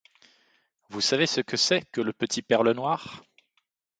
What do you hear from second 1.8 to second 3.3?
que le petit père Lenoir?